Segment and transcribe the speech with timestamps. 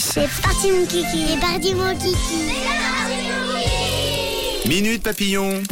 [0.00, 0.12] 10.
[0.14, 1.26] C'est parti mon kiki.
[1.28, 2.54] C'est parti mon kiki.
[4.66, 5.62] Minute papillon.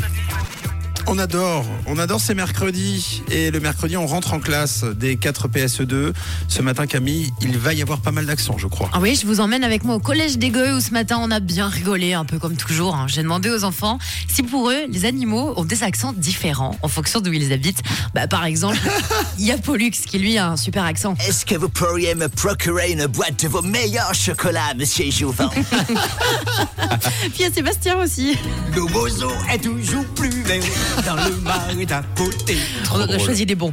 [1.07, 3.23] On adore, on adore ces mercredis.
[3.31, 5.93] Et le mercredi, on rentre en classe des 4 PSE2.
[5.95, 6.13] E
[6.49, 8.91] Ce matin, Camille, il va y avoir pas mal d'accents, je crois.
[8.93, 11.41] Ah oui, je vous emmène avec moi au collège d'Egoe où ce matin on a
[11.41, 12.95] bien rigolé, un peu comme toujours.
[12.95, 13.07] hein.
[13.09, 13.99] J'ai demandé aux enfants
[14.29, 17.83] si pour eux les animaux ont des accents différents en fonction d'où ils habitent.
[18.15, 18.79] Bah, par exemple,
[19.39, 21.15] il y a Pollux qui lui a un super accent.
[21.27, 27.31] Est-ce que vous pourriez me procurer une boîte de vos meilleurs chocolats, monsieur Jouvin Puis
[27.39, 28.37] il y a Sébastien aussi.
[28.75, 30.63] Le bozo est toujours plus vert
[31.03, 32.57] dans le marais d'à côté.
[32.93, 33.73] On a choisi des bons.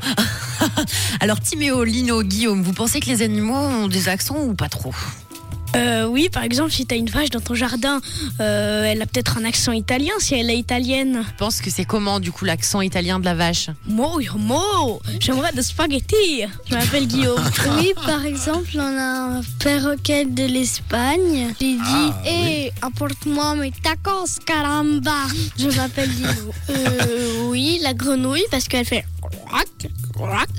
[1.19, 4.93] Alors Timéo, Lino, Guillaume, vous pensez que les animaux ont des accents ou pas trop?
[5.75, 7.99] Euh, oui, par exemple, si t'as une vache dans ton jardin,
[8.39, 11.23] euh, elle a peut-être un accent italien si elle est italienne.
[11.27, 13.69] Je pense que c'est comment du coup l'accent italien de la vache?
[13.87, 16.43] Mo, mo, j'aimerais des spaghettis.
[16.69, 17.43] Je m'appelle Guillaume.
[17.77, 21.53] Oui, par exemple, on a un perroquet de l'Espagne.
[21.59, 25.25] J'ai dit, Ah, hé, apporte-moi mes tacos, caramba.
[25.57, 26.29] Je m'appelle Dino.
[26.69, 29.03] Euh, oui, la grenouille, parce qu'elle fait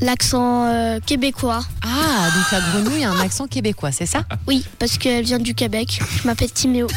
[0.01, 1.65] l'accent euh, québécois.
[1.83, 4.25] Ah, donc la grenouille a un accent québécois, c'est ça?
[4.47, 6.01] Oui, parce qu'elle vient du Québec.
[6.23, 6.87] Je m'appelle Timéo.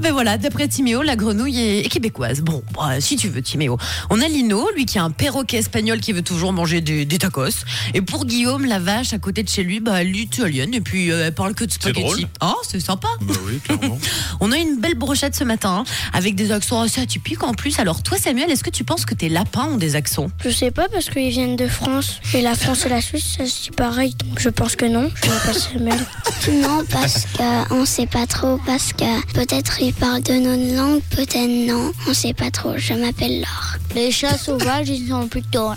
[0.00, 2.40] Ben voilà, d'après Timéo, la grenouille est, québécoise.
[2.40, 3.78] Bon, bah, si tu veux, Timéo.
[4.10, 7.18] On a Lino, lui qui a un perroquet espagnol qui veut toujours manger des, des
[7.18, 7.64] tacos.
[7.94, 10.80] Et pour Guillaume, la vache à côté de chez lui, bah, elle est italienne et
[10.80, 12.02] puis euh, elle parle que de spaghetti.
[12.02, 12.28] drôle.
[12.42, 13.08] Oh, c'est sympa.
[13.22, 13.98] Bah oui, clairement.
[14.40, 17.78] On a une belle brochette ce matin, hein, avec des accents assez atypiques en plus.
[17.78, 20.28] Alors toi, Samuel, est-ce que tu penques que tes lapins ont des accents?
[20.44, 22.20] Je sais pas, parce qu'ils viennent de France.
[22.34, 24.14] Et la France et la Suisse, dit pareil.
[24.24, 25.10] Donc je pense que non.
[25.24, 25.98] Je Samuel.
[26.52, 28.58] Non, parce qu'on sait pas trop.
[28.66, 31.90] Parce que peut-être ils parlent de notre langue, peut-être non.
[32.08, 32.74] On sait pas trop.
[32.76, 33.76] Je m'appelle Laure.
[33.96, 35.70] Les chats sauvages, ils sont plutôt.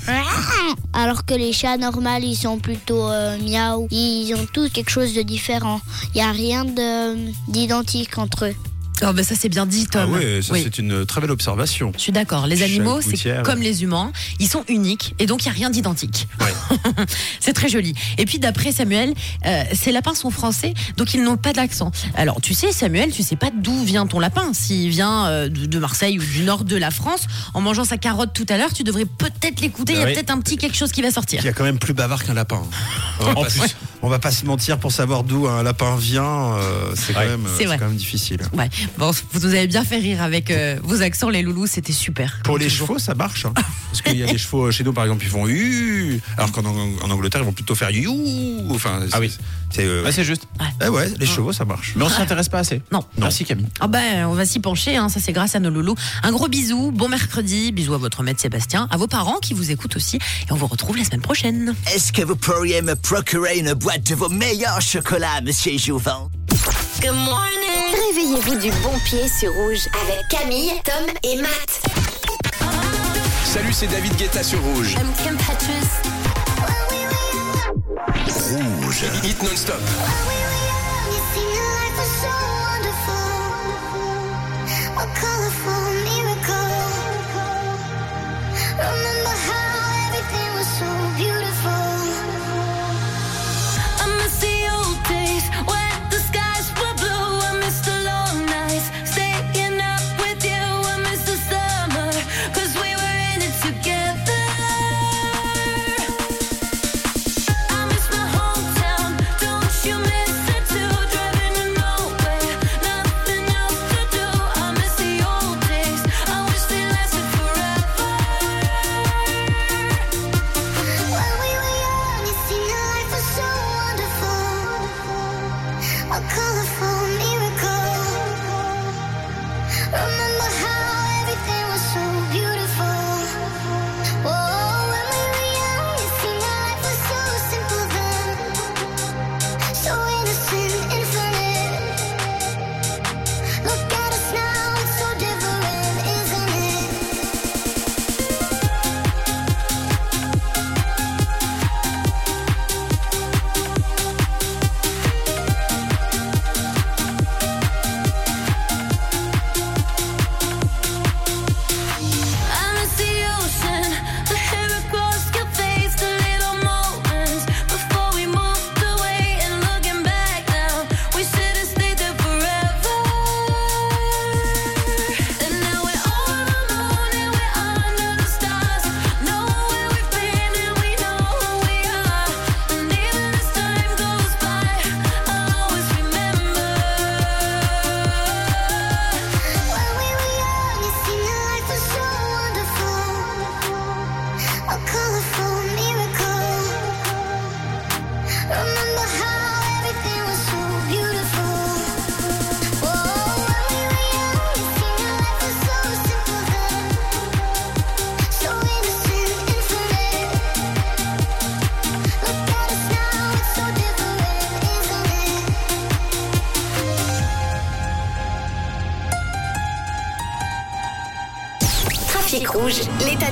[0.93, 3.87] Alors que les chats normaux, ils sont plutôt euh, miaou.
[3.89, 5.81] Ils ont tous quelque chose de différent.
[6.13, 8.55] Il n'y a rien de- d'identique entre eux.
[9.01, 10.13] Oh, ben ça c'est bien dit, Ah Tom.
[10.13, 10.61] ouais, ça Oui.
[10.63, 11.91] c'est une très belle observation.
[11.95, 12.47] Je suis d'accord.
[12.47, 14.11] Les animaux, c'est comme les humains.
[14.39, 16.27] Ils sont uniques et donc il n'y a rien d'identique.
[16.41, 16.53] Ouais.
[17.39, 17.93] c'est très joli.
[18.17, 19.13] Et puis d'après Samuel,
[19.45, 21.91] euh, ces lapins sont français, donc ils n'ont pas d'accent.
[22.15, 24.51] Alors tu sais, Samuel, tu sais pas d'où vient ton lapin.
[24.53, 27.21] S'il vient euh, de, Marseille ou du nord de la France,
[27.53, 29.93] en mangeant sa carotte tout à l'heure, tu devrais peut-être l'écouter.
[29.93, 30.13] Il y a Oui.
[30.13, 31.39] peut-être un petit quelque chose qui va sortir.
[31.41, 32.61] Il y a quand même plus bavard qu'un lapin.
[33.21, 33.75] En plus.
[34.01, 36.23] On va pas se mentir pour savoir d'où un lapin vient.
[36.55, 37.27] euh, c'est quand, Ouais.
[37.27, 37.77] même, C'est c'est vrai.
[37.77, 38.39] quand même difficile.
[38.57, 38.69] Ouais.
[38.97, 41.67] Bon, vous nous avez bien fait rire avec euh, vos accents, les loulous.
[41.67, 42.39] C'était super.
[42.43, 42.87] Pour les toujours.
[42.87, 43.45] chevaux, ça marche.
[43.45, 43.53] hein.
[43.89, 46.61] Parce qu'il y a des chevaux chez nous, par exemple, ils font U, alors qu'en
[46.63, 48.67] Ang- en Angleterre, ils vont plutôt faire You.
[48.69, 49.31] Enfin, Ah oui.
[49.71, 50.47] C'est, euh, Ouais, c'est juste.
[50.83, 51.93] eh ouais, les chevaux, ça marche.
[51.95, 52.81] Mais on s'y intéresse pas assez.
[52.91, 53.03] Non.
[53.17, 53.67] Merci Camille.
[53.79, 55.93] Ah ben, on va s'y pencher, hein, ça c'est grâce à nos loulous.
[56.23, 59.69] Un gros bisou, bon mercredi, bisous à votre maître Sébastien, à vos parents qui vous
[59.69, 61.75] écoutent aussi, et on vous retrouve la semaine prochaine.
[61.93, 66.29] Est-ce que vous pourriez me procurer une boîte de vos meilleurs chocolats, monsieur Jouvin
[67.01, 71.81] Réveillez-vous du bon pied sur Rouge avec Camille, Tom et Matt.
[73.45, 74.93] Salut, c'est David Guetta sur Rouge.
[74.93, 76.01] I'm Kim Petras.
[78.27, 79.05] Rouge.
[79.23, 79.81] Hit non-stop.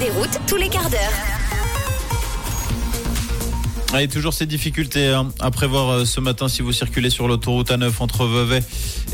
[0.07, 1.36] Des routes tous les quarts d'heure.
[3.95, 7.69] Et toujours ces difficultés hein, à prévoir euh, ce matin si vous circulez sur l'autoroute
[7.71, 8.61] A9 entre Vevey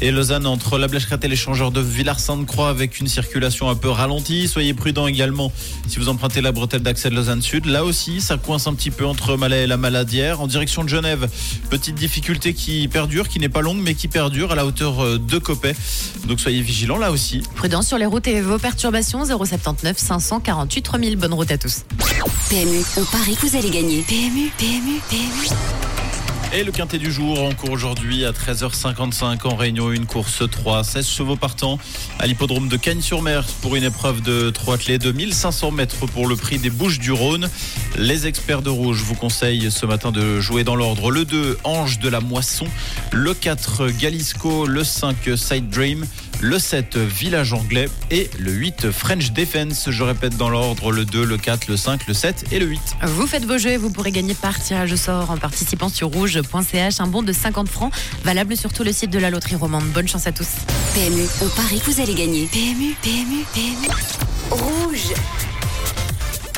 [0.01, 4.47] et Lausanne, entre la Blèche-Cratère et l'échangeur de Villars-Sainte-Croix avec une circulation un peu ralentie.
[4.47, 5.51] Soyez prudents également
[5.87, 7.65] si vous empruntez la bretelle d'accès de Lausanne Sud.
[7.67, 10.41] Là aussi, ça coince un petit peu entre Malais et la Maladière.
[10.41, 11.29] En direction de Genève,
[11.69, 15.19] petite difficulté qui perdure, qui n'est pas longue mais qui perdure à la hauteur euh,
[15.19, 15.75] de Copet.
[16.27, 17.43] Donc soyez vigilants là aussi.
[17.55, 21.15] Prudence sur les routes et vos perturbations 079 548 3000.
[21.15, 21.83] Bonne route à tous.
[22.49, 24.03] PMU, on parie que vous allez gagner.
[24.07, 25.82] PMU, PMU, PMU.
[26.55, 30.83] Et le quintet du jour en cours aujourd'hui à 13h55 en Réunion, une course 3,
[30.83, 31.79] 16 chevaux partants
[32.19, 36.35] à l'hippodrome de Cagnes-sur-Mer pour une épreuve de 3 clés de 1500 mètres pour le
[36.35, 37.49] prix des Bouches du Rhône.
[37.97, 41.97] Les experts de rouge vous conseillent ce matin de jouer dans l'ordre le 2 Ange
[41.97, 42.67] de la Moisson,
[43.11, 46.05] le 4 Galisco, le 5 Side Dream,
[46.39, 49.89] le 7 Village Anglais et le 8 French Defense.
[49.89, 52.79] Je répète dans l'ordre le 2, le 4, le 5, le 7 et le 8.
[53.03, 56.09] Vous faites vos jeux et vous pourrez gagner par tirage au sort en participant sur
[56.99, 57.93] un bon de 50 francs
[58.23, 59.85] valable sur tout le site de la loterie romande.
[59.93, 60.47] Bonne chance à tous.
[60.93, 62.47] PMU, on parie que vous allez gagner.
[62.51, 63.87] PMU, PMU, PMU.
[64.51, 65.13] Rouge.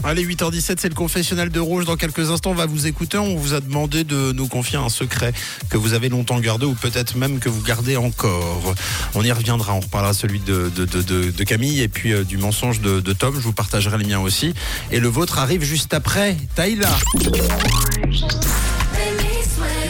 [0.04, 1.86] Allez, 8h17, c'est le confessionnal de Rouge.
[1.86, 3.18] Dans quelques instants, on va vous écouter.
[3.18, 5.34] On vous a demandé de nous confier un secret
[5.72, 8.76] que vous avez longtemps gardé ou peut-être même que vous gardez encore.
[9.16, 9.74] On y reviendra.
[9.74, 13.00] On reparlera celui de, de, de, de- de Camille et puis euh, du mensonge de,
[13.00, 13.34] de Tom.
[13.36, 14.54] Je vous partagerai les miens aussi.
[14.92, 16.38] Et le vôtre arrive juste après.
[16.54, 16.90] Taïla.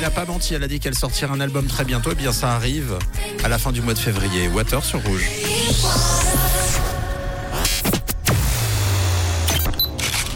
[0.06, 0.54] Il n'a pas menti.
[0.54, 2.12] Elle a dit qu'elle sortira un album très bientôt.
[2.12, 3.00] Eh bien, ça arrive
[3.44, 4.48] à la fin du mois de février.
[4.50, 5.28] Water sur Rouge.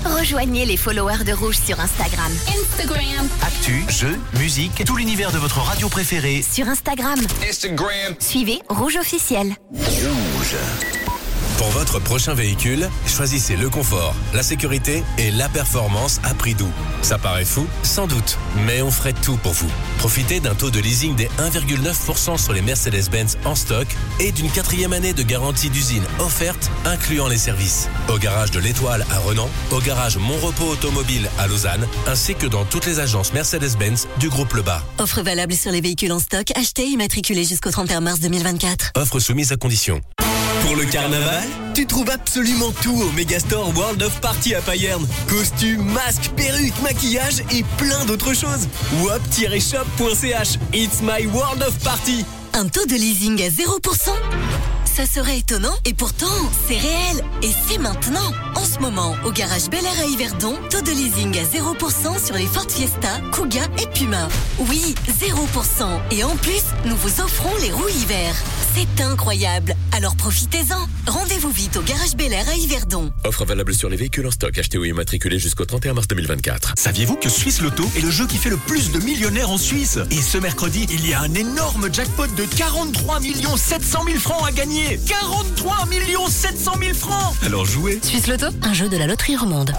[0.06, 2.32] Rejoignez les followers de Rouge sur Instagram.
[2.48, 3.30] Instagram.
[3.44, 6.42] Actu, jeux, musique, tout l'univers de votre radio préférée.
[6.42, 7.20] Sur Instagram.
[7.48, 8.16] Instagram.
[8.18, 9.54] Suivez Rouge officiel.
[9.72, 10.99] Rouge.
[11.60, 16.72] Pour votre prochain véhicule, choisissez le confort, la sécurité et la performance à prix doux.
[17.02, 19.70] Ça paraît fou Sans doute, mais on ferait tout pour vous.
[19.98, 23.88] Profitez d'un taux de leasing des 1,9% sur les Mercedes-Benz en stock
[24.22, 27.90] et d'une quatrième année de garantie d'usine offerte, incluant les services.
[28.08, 32.64] Au garage de l'Étoile à Renan, au garage Montrepos Automobile à Lausanne, ainsi que dans
[32.64, 34.82] toutes les agences Mercedes-Benz du groupe Le Bas.
[34.98, 38.94] Offre valable sur les véhicules en stock achetés et immatriculés jusqu'au 31 mars 2024.
[38.96, 40.00] Offre soumise à condition.
[40.62, 45.08] Pour le carnaval, tu trouves absolument tout au Megastore World of Party à Payerne.
[45.28, 48.68] Costumes, masques, perruques, maquillage et plein d'autres choses.
[49.02, 52.26] wop-shop.ch It's my world of party.
[52.54, 54.10] Un taux de leasing à 0%
[54.86, 56.26] Ça serait étonnant et pourtant,
[56.68, 57.24] c'est réel.
[57.44, 58.32] Et c'est maintenant.
[58.56, 62.36] En ce moment, au garage Bel Air à Yverdon, taux de leasing à 0% sur
[62.36, 64.28] les Ford Fiesta, Kuga et Puma.
[64.68, 65.86] Oui, 0%.
[66.12, 68.34] Et en plus, nous vous offrons les roues hiver.
[68.76, 69.76] C'est incroyable.
[69.92, 70.88] Alors profitez-en.
[71.12, 73.12] Rendez-vous vite au garage Bel Air à Yverdon.
[73.24, 76.74] Offre valable sur les véhicules en stock achetés ou immatriculés jusqu'au 31 mars 2024.
[76.78, 80.00] Saviez-vous que Suisse Loto est le jeu qui fait le plus de millionnaires en Suisse?
[80.12, 83.20] Et ce mercredi, il y a un énorme jackpot de 43
[83.58, 85.88] 700 000 francs à gagner 43
[86.30, 89.74] 700 000 francs Alors jouez Suisse Loto, un jeu de la loterie romande.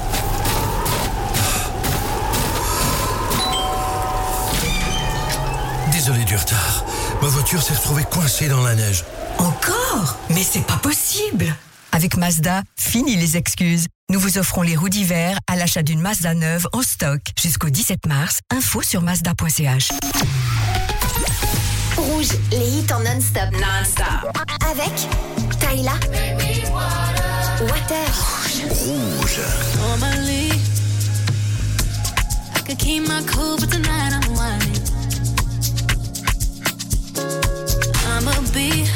[5.92, 6.84] Désolé du retard.
[7.22, 9.04] Ma voiture s'est retrouvée coincée dans la neige.
[9.38, 10.16] Encore?
[10.30, 11.54] Mais c'est pas possible
[11.92, 13.86] Avec Mazda, fini les excuses.
[14.10, 18.06] Nous vous offrons les roues d'hiver à l'achat d'une Mazda neuve en stock jusqu'au 17
[18.06, 18.40] mars.
[18.50, 19.90] Info sur mazda.ch.
[21.96, 23.50] Rouge, les hits en non-stop.
[23.52, 24.38] Non-stop.
[24.70, 24.92] Avec
[25.60, 25.92] Tyla.
[27.68, 28.10] Water.
[28.70, 29.40] Rouge.
[29.78, 30.52] Normally,
[32.56, 34.89] I could keep my cool, but tonight I'm whining.
[38.20, 38.86] I'ma be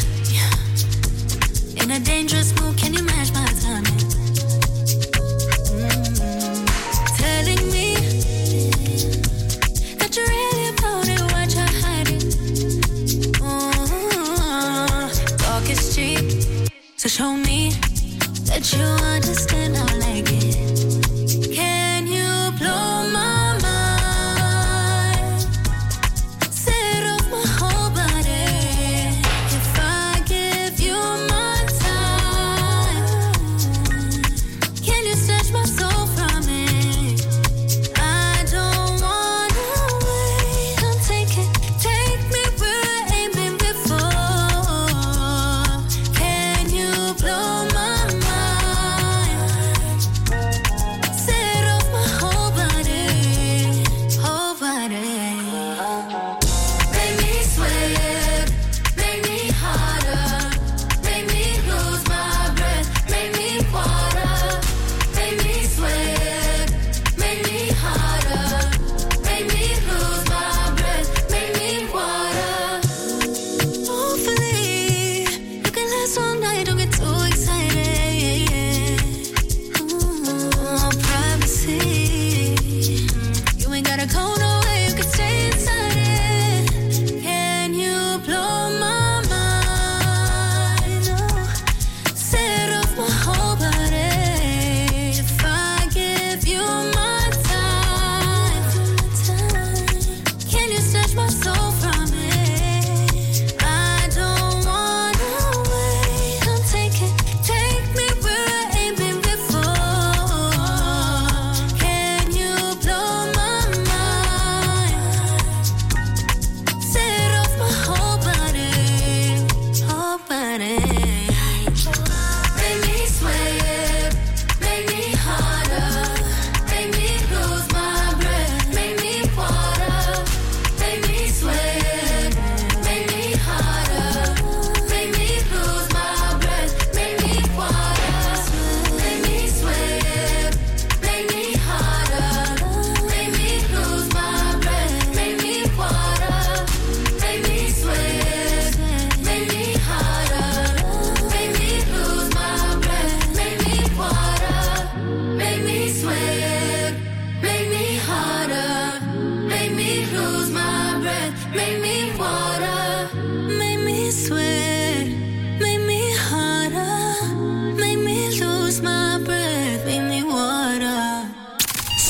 [1.83, 2.77] in a dangerous mood.
[2.77, 4.24] Can you match my timing?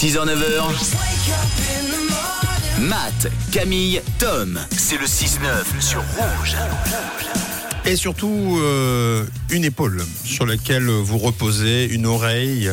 [0.04, 0.62] 6h-9h.
[2.80, 4.60] Matt, Camille, Tom.
[4.70, 6.56] C'est le 6-9 sur Rouge.
[7.86, 12.70] Et surtout, euh, une épaule sur laquelle vous reposez, une oreille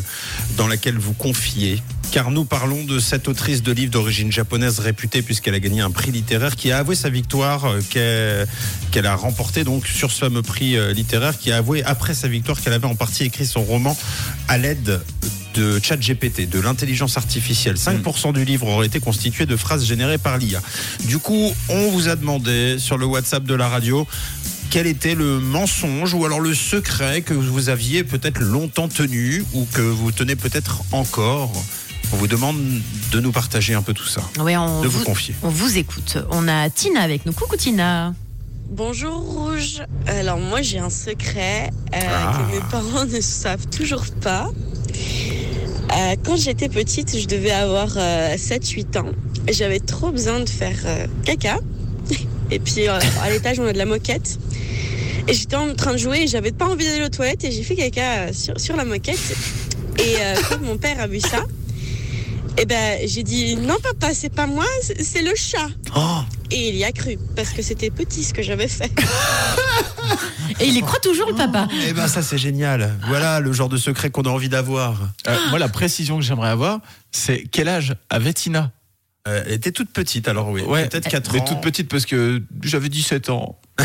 [0.58, 1.82] dans laquelle vous confiez.
[2.12, 5.92] Car nous parlons de cette autrice de livres d'origine japonaise réputée puisqu'elle a gagné un
[5.92, 8.46] prix littéraire qui a avoué sa victoire euh,
[8.92, 12.28] qu'elle a remporté donc sur ce fameux prix euh, littéraire qui a avoué après sa
[12.28, 13.98] victoire qu'elle avait en partie écrit son roman
[14.50, 15.00] à l'aide
[15.54, 17.76] de ChatGPT, de l'intelligence artificielle.
[17.76, 20.62] 5% du livre aurait été constitué de phrases générées par l'IA.
[21.06, 24.06] Du coup, on vous a demandé sur le WhatsApp de la radio
[24.70, 29.66] quel était le mensonge ou alors le secret que vous aviez peut-être longtemps tenu ou
[29.74, 31.52] que vous tenez peut-être encore.
[32.14, 32.58] On vous demande
[33.12, 34.22] de nous partager un peu tout ça.
[34.40, 35.34] Ouais, on de vous, vous- confier.
[35.44, 36.18] On vous écoute.
[36.30, 37.34] On a Tina avec nous.
[37.34, 38.14] Coucou Tina.
[38.70, 39.82] Bonjour Rouge.
[40.08, 42.40] Alors moi j'ai un secret euh, Ah.
[42.50, 44.50] que mes parents ne savent toujours pas.
[45.94, 49.12] Euh, quand j'étais petite, je devais avoir 7-8 ans.
[49.52, 51.58] J'avais trop besoin de faire euh, caca.
[52.52, 54.38] Et puis euh, à l'étage on a de la moquette.
[55.28, 57.64] Et j'étais en train de jouer et j'avais pas envie d'aller aux toilettes et j'ai
[57.64, 59.20] fait caca euh, sur, sur la moquette.
[60.00, 61.44] Et euh, quand mon père a vu ça,
[62.62, 64.66] eh ben j'ai dit non papa c'est pas moi,
[65.00, 65.68] c'est le chat.
[66.52, 68.92] Et il y a cru parce que c'était petit ce que j'avais fait.
[70.60, 71.68] Et il y croit toujours le papa.
[71.88, 72.98] Eh ben ça c'est génial.
[73.08, 75.00] Voilà le genre de secret qu'on a envie d'avoir.
[75.28, 76.80] Euh, moi, la précision que j'aimerais avoir,
[77.12, 78.72] c'est quel âge avait Tina?
[79.28, 80.62] Euh, Elle était toute petite alors oui.
[80.62, 81.46] Ouais, Peut-être 4 mais ans.
[81.46, 83.60] toute petite parce que j'avais 17 ans.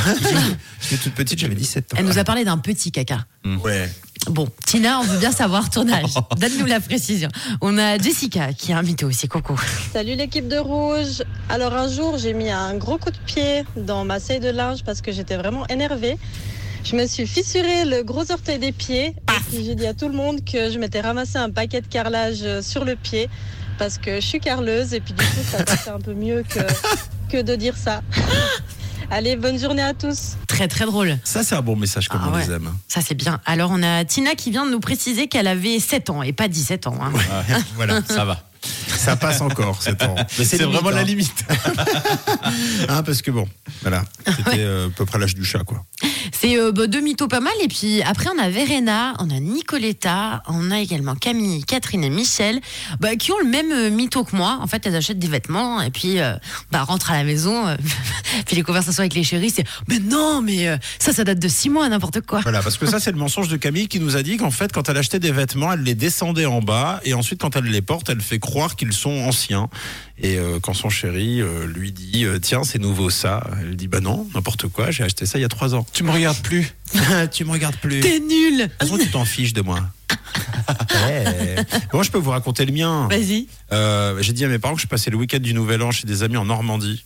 [0.81, 1.97] J'étais toute petite, j'avais 17 ans.
[1.99, 3.27] Elle nous a parlé d'un petit caca.
[3.63, 3.91] Ouais.
[4.31, 6.15] Bon, Tina, on veut bien savoir ton âge.
[6.37, 7.29] Donne-nous la précision.
[7.61, 9.29] On a Jessica qui est invitée aussi.
[9.29, 9.59] Coucou.
[9.93, 11.23] Salut l'équipe de Rouge.
[11.49, 14.83] Alors un jour, j'ai mis un gros coup de pied dans ma selle de linge
[14.85, 16.19] parce que j'étais vraiment énervée.
[16.85, 19.15] Je me suis fissuré le gros orteil des pieds
[19.53, 22.39] et j'ai dit à tout le monde que je m'étais ramassé un paquet de carrelage
[22.43, 23.29] euh, sur le pied
[23.77, 26.61] parce que je suis carleuse et puis du coup ça c'est un peu mieux que,
[27.29, 28.03] que de dire ça.
[29.11, 30.37] Allez, bonne journée à tous.
[30.49, 31.17] Très très drôle.
[31.25, 32.45] Ça c'est un bon message comme Ah on ouais.
[32.47, 32.73] les aime.
[32.89, 33.41] Ça c'est bien.
[33.47, 36.49] Alors on a Tina qui vient de nous préciser qu'elle avait 7 ans et pas
[36.49, 36.99] 17 ans.
[37.01, 37.13] hein.
[37.77, 38.43] voilà, ça va.
[38.87, 40.15] Ça passe encore 7 ans.
[40.39, 41.05] Mais C'est vraiment la hein.
[41.05, 41.45] limite.
[42.89, 43.47] Hein, parce que bon,
[43.83, 45.85] voilà, c'était euh, à peu près l'âge du chat quoi.
[46.33, 47.53] C'est euh, bah, deux mythos pas mal.
[47.63, 52.11] Et puis après, on a Verena, on a Nicoletta, on a également Camille, Catherine et
[52.11, 52.61] Michel,
[53.01, 54.59] bah, qui ont le même euh, mytho que moi.
[54.61, 56.35] En fait, elles achètent des vêtements et puis euh,
[56.71, 57.67] bah, rentrent à la maison.
[57.67, 57.77] euh,
[58.47, 61.49] puis les conversations avec les chéris, c'est Mais non, mais euh, ça, ça date de
[61.49, 62.41] six mois, n'importe quoi.
[62.41, 64.73] Voilà, parce que ça, c'est le mensonge de Camille qui nous a dit qu'en fait,
[64.73, 67.83] quand elle achetait des vêtements, elle les descendait en bas et ensuite, quand elle les
[67.83, 69.69] porte, elle fait croire qu'ils sont anciens.
[70.19, 73.89] Et euh, quand son chéri euh, lui dit euh, Tiens, c'est nouveau ça, elle dit
[73.89, 75.87] Bah non, n'importe quoi, j'ai acheté ça il y a trois ans.
[75.93, 76.75] Tu me regardes plus.
[77.33, 78.01] tu me regardes plus.
[78.01, 78.59] T'es nul.
[78.59, 79.81] De toute façon, tu t'en fiches de moi.
[81.07, 81.57] Ouais.
[81.93, 83.07] Moi, je peux vous raconter le mien?
[83.09, 83.47] Vas-y.
[83.73, 86.07] Euh, j'ai dit à mes parents que je passais le week-end du Nouvel An chez
[86.07, 87.05] des amis en Normandie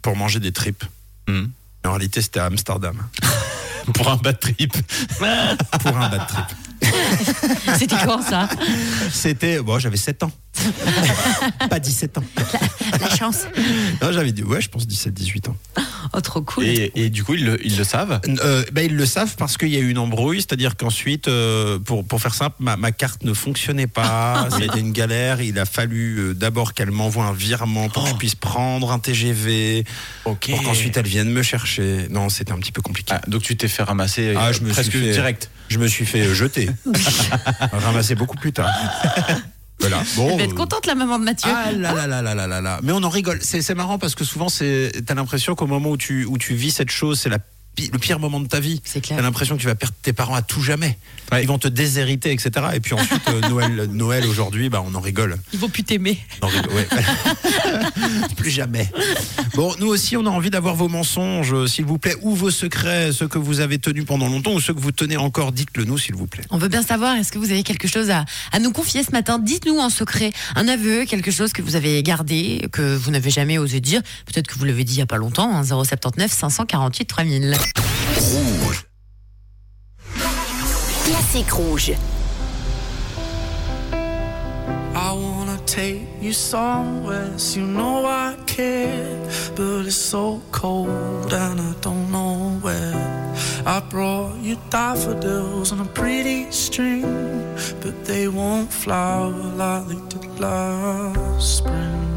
[0.00, 0.84] pour manger des tripes.
[1.28, 1.46] Hmm.
[1.84, 2.96] En réalité, c'était à Amsterdam.
[3.94, 4.72] Pour un bad trip.
[5.18, 6.44] pour un bad trip.
[7.78, 8.48] C'était quand ça
[9.12, 9.60] C'était.
[9.60, 10.32] Bon, j'avais 7 ans.
[11.70, 12.24] Pas 17 ans.
[13.00, 13.46] La chance.
[14.02, 15.56] Non, j'avais dit, ouais, je pense 17, 18 ans.
[16.12, 16.64] Oh, trop cool.
[16.66, 18.20] Et, et du coup, ils le, ils le savent?
[18.44, 21.78] Euh, ben, ils le savent parce qu'il y a eu une embrouille, c'est-à-dire qu'ensuite, euh,
[21.78, 25.40] pour, pour faire simple, ma, ma carte ne fonctionnait pas, c'était une galère.
[25.40, 28.98] Il a fallu euh, d'abord qu'elle m'envoie un virement pour que je puisse prendre un
[28.98, 29.84] TGV,
[30.24, 32.08] pour qu'ensuite elle vienne me chercher.
[32.10, 33.14] Non, c'était un petit peu compliqué.
[33.16, 35.50] Ah, donc tu t'es fait ramasser Ah, euh, je me presque suis fait, direct.
[35.68, 36.68] Je me suis fait euh, jeter,
[37.72, 38.70] ramasser beaucoup plus tard.
[39.80, 40.00] Voilà.
[40.14, 40.30] Bon.
[40.30, 41.50] Elle va être contente, la maman de Mathieu.
[41.52, 42.80] Ah là là là là là là là.
[42.84, 43.38] Mais on en rigole.
[43.42, 46.54] C'est c'est marrant parce que souvent, c'est t'as l'impression qu'au moment où tu où tu
[46.54, 47.38] vis cette chose, c'est la
[47.78, 48.80] le pire moment de ta vie.
[48.84, 49.16] C'est clair.
[49.16, 50.98] T'as l'impression que tu vas perdre tes parents à tout jamais.
[51.40, 52.50] Ils vont te déshériter, etc.
[52.74, 55.38] Et puis ensuite, euh, Noël, Noël aujourd'hui, bah, on en rigole.
[55.54, 56.18] Ils vont plus t'aimer.
[56.42, 56.88] On en rigole, ouais.
[58.36, 58.90] Plus jamais.
[59.54, 62.50] Bon, nous aussi, on a envie d'avoir vos mensonges, euh, s'il vous plaît, ou vos
[62.50, 65.52] secrets, ceux que vous avez tenus pendant longtemps, ou ceux que vous tenez encore.
[65.52, 66.44] Dites-le nous, s'il vous plaît.
[66.50, 69.12] On veut bien savoir, est-ce que vous avez quelque chose à, à nous confier ce
[69.12, 69.38] matin?
[69.38, 73.56] Dites-nous en secret un aveu, quelque chose que vous avez gardé, que vous n'avez jamais
[73.56, 74.02] osé dire.
[74.26, 77.56] Peut-être que vous l'avez dit il n'y a pas longtemps, hein, 079 548 3000.
[78.32, 78.84] Rouge.
[81.04, 81.96] Classique rouge.
[84.94, 89.18] I wanna take you somewhere, so you know I care.
[89.56, 93.34] But it's so cold and I don't know where.
[93.66, 97.02] I brought you daffodils on a pretty string,
[97.80, 102.11] but they won't flower like they did last spring.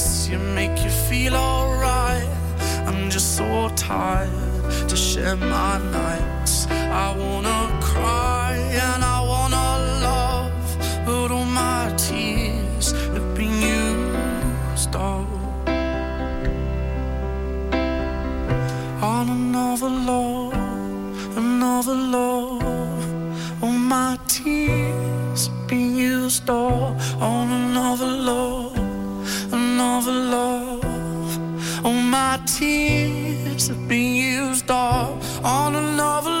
[0.00, 2.28] Kiss you, make you feel alright.
[2.88, 6.66] I'm just so tired to share my nights.
[7.04, 7.60] I wanna
[7.92, 8.54] cry
[8.86, 9.68] and I wanna
[10.08, 10.52] love,
[11.06, 15.28] but all my tears have been used up
[19.12, 23.04] on another love, another love.
[23.62, 26.96] All my tears have been used up
[27.32, 28.69] on another love,
[29.80, 31.86] another love.
[31.86, 36.39] All my tears have been used up on another love,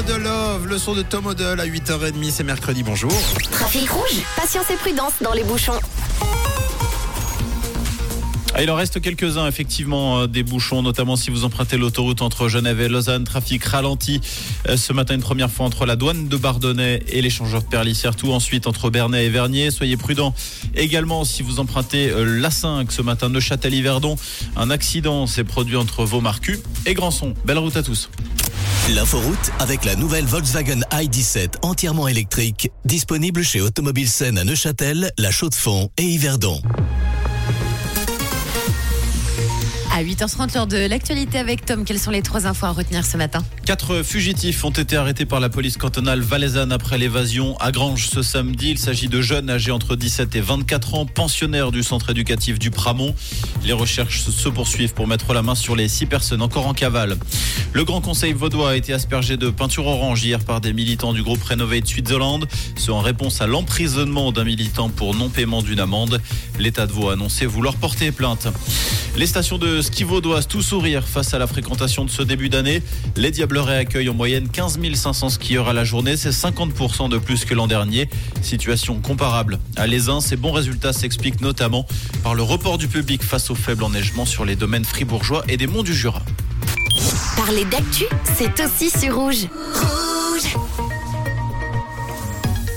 [0.00, 3.12] Another Love, le son de Tom Odell à 8h30, c'est mercredi, bonjour.
[3.50, 5.78] Trafic rouge, patience et prudence dans les bouchons.
[8.54, 12.48] Ah, il en reste quelques-uns, effectivement, euh, des bouchons, notamment si vous empruntez l'autoroute entre
[12.48, 13.24] Genève et Lausanne.
[13.24, 14.22] Trafic ralenti
[14.68, 18.32] euh, ce matin une première fois entre la douane de Bardonnay et l'échangeur de Perlis-Certout.
[18.32, 19.70] Ensuite, entre Bernay et Vernier.
[19.70, 20.34] Soyez prudents
[20.74, 24.16] également si vous empruntez euh, l'A5 ce matin, Neuchâtel-Yverdon.
[24.56, 27.34] Un accident s'est produit entre Vaumarcu et Grandson.
[27.44, 28.08] Belle route à tous.
[28.94, 35.30] L'inforoute avec la nouvelle Volkswagen i17 entièrement électrique, disponible chez Automobile Seine à Neuchâtel, La
[35.30, 36.60] Chaux-de-Fonds et Yverdon.
[40.00, 43.18] À 8h30, l'heure de l'actualité avec Tom, quelles sont les trois infos à retenir ce
[43.18, 48.08] matin Quatre fugitifs ont été arrêtés par la police cantonale valaisanne après l'évasion à Grange
[48.08, 48.70] ce samedi.
[48.70, 52.70] Il s'agit de jeunes âgés entre 17 et 24 ans, pensionnaires du centre éducatif du
[52.70, 53.14] Pramont.
[53.62, 57.18] Les recherches se poursuivent pour mettre la main sur les six personnes encore en cavale.
[57.74, 61.22] Le Grand Conseil vaudois a été aspergé de peinture orange hier par des militants du
[61.22, 66.22] groupe Renovate Switzerland, ce en réponse à l'emprisonnement d'un militant pour non-paiement d'une amende.
[66.58, 68.48] L'État de Vaud a annoncé vouloir porter plainte.
[69.16, 72.80] Les stations de ski vaudoises tout sourire face à la fréquentation de ce début d'année.
[73.16, 77.44] Les Diablerets accueillent en moyenne 15 500 skieurs à la journée, c'est 50% de plus
[77.44, 78.08] que l'an dernier.
[78.40, 80.20] Situation comparable à l'Aisin.
[80.20, 81.86] Ces bons résultats s'expliquent notamment
[82.22, 85.66] par le report du public face au faible enneigement sur les domaines fribourgeois et des
[85.66, 86.22] monts du Jura.
[87.36, 88.04] Parler d'actu,
[88.36, 89.46] c'est aussi sur rouge.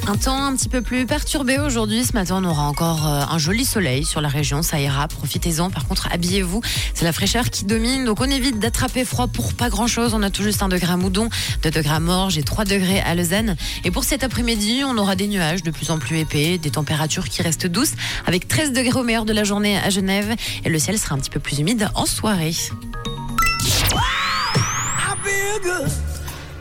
[0.06, 2.04] Un temps un petit peu plus perturbé aujourd'hui.
[2.04, 4.62] Ce matin, on aura encore euh, un joli soleil sur la région.
[4.62, 5.70] Ça ira, profitez-en.
[5.70, 6.62] Par contre, habillez-vous.
[6.94, 8.04] C'est la fraîcheur qui domine.
[8.04, 10.14] Donc, on évite d'attraper froid pour pas grand-chose.
[10.14, 11.30] On a tout juste un degré à Moudon,
[11.64, 13.56] 2 degrés à Morges et 3 degrés à Lausanne.
[13.86, 17.30] Et pour cet après-midi, on aura des nuages de plus en plus épais, des températures
[17.30, 17.94] qui restent douces,
[18.26, 20.36] avec 13 degrés au meilleur de la journée à Genève.
[20.66, 22.54] Et le ciel sera un petit peu plus humide en soirée.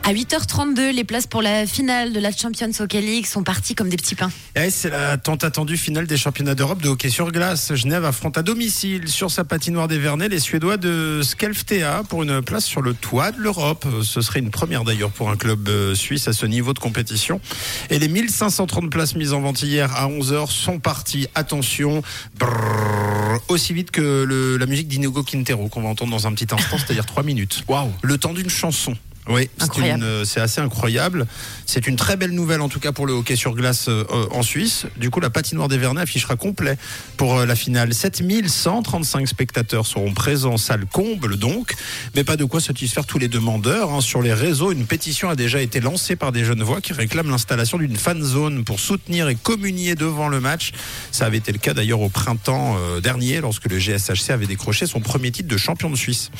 [0.04, 3.88] À 8h32, les places pour la finale de la Champions Hockey League sont parties comme
[3.88, 4.32] des petits pains.
[4.56, 7.72] Et c'est la tant attendue finale des championnats d'Europe de hockey sur glace.
[7.76, 12.42] Genève affronte à domicile sur sa patinoire des Vernets les Suédois de Skelftea pour une
[12.42, 13.86] place sur le toit de l'Europe.
[14.02, 17.40] Ce serait une première d'ailleurs pour un club euh, suisse à ce niveau de compétition.
[17.88, 21.28] Et les 1530 places mises en vente hier à 11h sont parties.
[21.36, 22.02] Attention,
[22.40, 26.52] brrr, aussi vite que le- la musique d'Inigo Quintero qu'on va entendre dans un petit
[26.52, 27.62] instant, c'est-à-dire 3 minutes.
[27.68, 28.96] Waouh Le temps d'une chanson.
[29.28, 29.66] Oui, c'est
[30.02, 31.26] euh, c'est assez incroyable.
[31.64, 34.26] C'est une très belle nouvelle en tout cas pour le hockey sur glace euh, euh,
[34.32, 34.86] en Suisse.
[34.96, 36.76] Du coup, la patinoire des Vernets affichera complet
[37.16, 37.94] pour euh, la finale.
[37.94, 41.74] 7135 spectateurs seront présents, salle comble donc,
[42.16, 43.92] mais pas de quoi satisfaire tous les demandeurs.
[43.92, 44.00] hein.
[44.00, 47.30] Sur les réseaux, une pétition a déjà été lancée par des jeunes voix qui réclament
[47.30, 50.72] l'installation d'une fan zone pour soutenir et communier devant le match.
[51.12, 54.86] Ça avait été le cas d'ailleurs au printemps euh, dernier lorsque le GSHC avait décroché
[54.86, 56.32] son premier titre de champion de Suisse.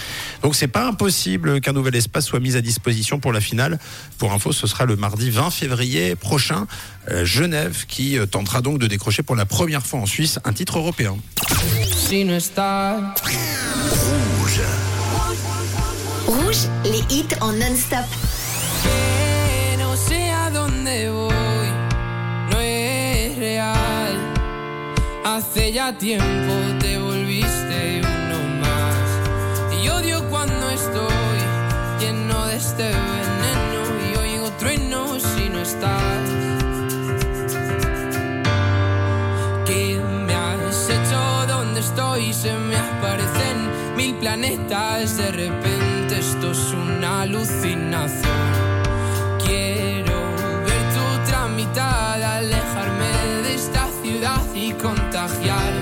[0.43, 2.72] Donc c'est pas impossible qu'un nouvel espace soit mis à disposition
[3.21, 3.79] pour la finale.
[4.19, 6.67] Pour info, ce sera le mardi 20 février prochain.
[7.11, 10.53] euh, Genève qui euh, tentera donc de décrocher pour la première fois en Suisse un
[10.53, 11.17] titre européen.
[16.27, 18.07] Rouge, les hits en non-stop.
[25.25, 27.02] Hace ya tiempo te
[32.73, 36.25] este veneno y oigo truenos si no estás.
[39.67, 41.21] ¿Qué me has hecho?
[41.49, 42.33] ¿Dónde estoy?
[42.33, 43.59] Se me aparecen
[43.95, 45.19] mil planetas.
[45.19, 48.43] De repente esto es una alucinación.
[49.45, 50.19] Quiero
[50.67, 53.13] ver tu tramitada, alejarme
[53.45, 55.82] de esta ciudad y contagiarme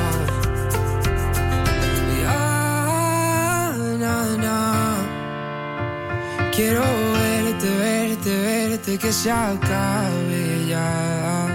[4.37, 5.21] Na, na.
[6.51, 11.47] Quiero verte, verte, verte, que se acabe ya.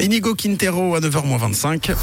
[0.00, 1.94] Inigo Quintero à 9h25.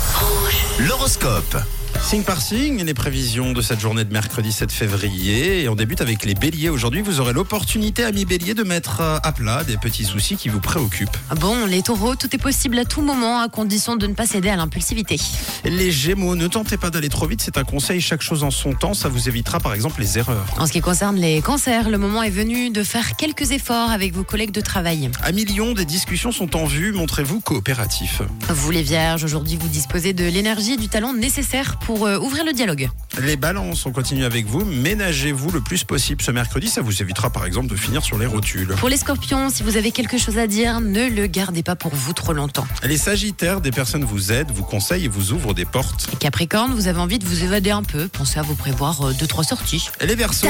[0.79, 1.76] L'horoscope.
[2.01, 5.63] Signe par signe, les prévisions de cette journée de mercredi 7 février.
[5.63, 6.69] Et on débute avec les béliers.
[6.69, 10.61] Aujourd'hui, vous aurez l'opportunité, amis béliers, de mettre à plat des petits soucis qui vous
[10.61, 11.17] préoccupent.
[11.41, 14.47] Bon, les taureaux, tout est possible à tout moment à condition de ne pas céder
[14.47, 15.19] à l'impulsivité.
[15.65, 18.71] Les gémeaux, ne tentez pas d'aller trop vite, c'est un conseil, chaque chose en son
[18.73, 20.45] temps, ça vous évitera par exemple les erreurs.
[20.57, 24.13] En ce qui concerne les cancers, le moment est venu de faire quelques efforts avec
[24.13, 25.11] vos collègues de travail.
[25.23, 28.21] À millions, des discussions sont en vue, montrez-vous coopératif.
[28.47, 31.11] Vous les vierges, aujourd'hui vous disposez de l'énergie et du talent
[31.79, 32.89] pour euh, ouvrir le dialogue.
[33.21, 37.29] Les balances, on continue avec vous, ménagez-vous le plus possible ce mercredi, ça vous évitera
[37.29, 38.75] par exemple de finir sur les rotules.
[38.77, 41.93] Pour les scorpions, si vous avez quelque chose à dire, ne le gardez pas pour
[41.93, 42.67] vous trop longtemps.
[42.83, 46.07] Les sagittaires, des personnes vous aident, vous conseillent et vous ouvrent des portes.
[46.13, 49.13] Et Capricorne, vous avez envie de vous évader un peu, pensez à vous prévoir euh,
[49.13, 49.89] deux trois sorties.
[50.01, 50.47] Les versos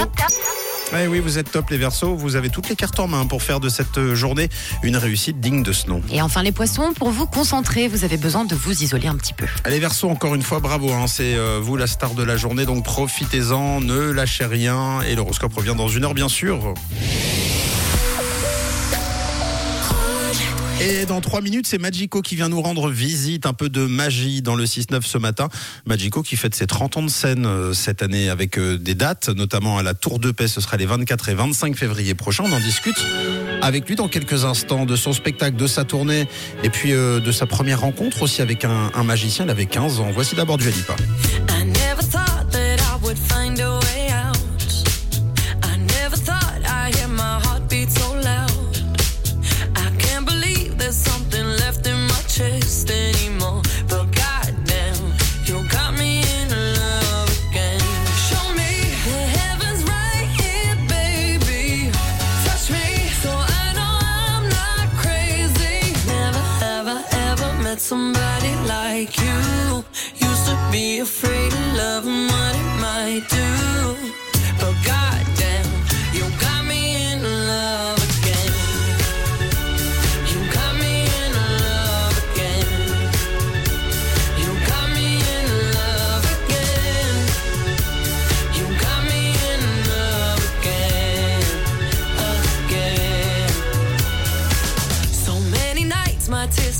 [0.95, 3.43] Eh oui, vous êtes top les versos, vous avez toutes les cartes en main pour
[3.43, 4.47] faire de cette journée
[4.84, 6.02] une réussite digne de ce nom.
[6.12, 9.34] Et enfin les poissons, pour vous concentrer, vous avez besoin de vous isoler un petit
[9.34, 9.45] peu.
[9.69, 12.65] Les versos, encore une fois, bravo, hein, c'est euh, vous la star de la journée,
[12.65, 16.73] donc profitez-en, ne lâchez rien, et l'horoscope revient dans une heure bien sûr.
[20.80, 24.44] Et dans trois minutes, c'est Magico qui vient nous rendre visite, un peu de magie
[24.44, 25.50] dans le 6-9 ce matin.
[25.88, 29.30] Magico qui fête ses 30 ans de scène euh, cette année avec euh, des dates,
[29.30, 32.44] notamment à la Tour de Paix, ce sera les 24 et 25 février prochains.
[32.46, 33.04] On en discute
[33.63, 36.28] avec lui dans quelques instants de son spectacle, de sa tournée
[36.63, 39.46] et puis euh, de sa première rencontre aussi avec un, magicien.
[39.46, 40.12] Il avait 15 ans.
[40.13, 40.96] Voici d'abord du Alipa.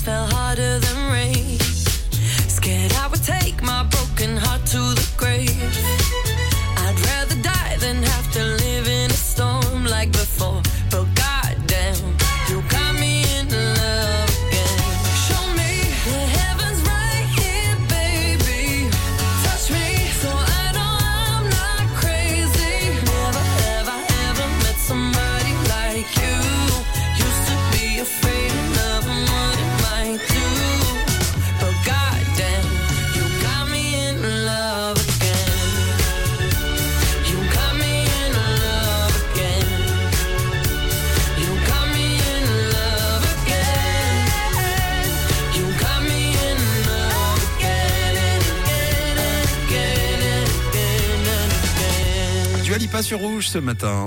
[0.02, 1.57] Fell harder than rain.
[52.78, 52.84] And again.
[52.84, 54.06] Du Alipa sur Rouge ce matin.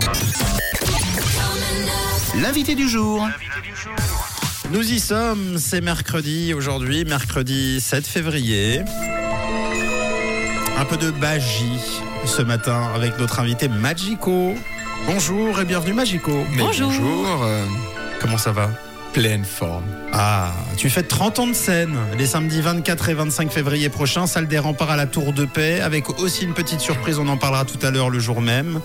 [2.42, 3.28] L'invité du jour.
[4.72, 8.82] Nous y sommes, c'est mercredi aujourd'hui, mercredi 7 février.
[10.78, 11.80] Un peu de magie
[12.26, 14.54] ce matin avec notre invité Magico.
[15.06, 16.46] Bonjour et bienvenue Magico.
[16.56, 16.92] Mais bonjour.
[17.44, 17.66] euh,
[18.20, 18.70] Comment ça va?
[19.14, 19.84] Pleine forme.
[20.14, 24.48] Ah, tu fêtes 30 ans de scène les samedis 24 et 25 février prochains, salle
[24.48, 27.66] des remparts à la Tour de Paix, avec aussi une petite surprise, on en parlera
[27.66, 28.80] tout à l'heure le jour même.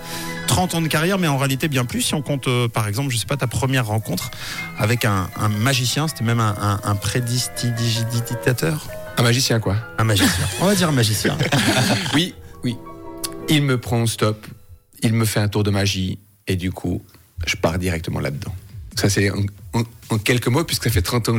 [0.47, 3.09] 30 ans de carrière, mais en réalité bien plus si on compte euh, par exemple,
[3.11, 4.31] je sais pas, ta première rencontre
[4.77, 8.87] avec un, un magicien, c'était même un, un, un prédistidigitateur
[9.17, 9.77] Un magicien, quoi.
[9.97, 10.45] Un magicien.
[10.59, 11.37] On va dire un magicien.
[12.13, 12.35] oui,
[12.65, 12.75] oui.
[13.47, 14.45] Il me prend au stop,
[15.03, 17.01] il me fait un tour de magie, et du coup,
[17.45, 18.53] je pars directement là-dedans.
[18.97, 21.33] Ça, c'est en, quelques mots, puisque ça fait 30 ans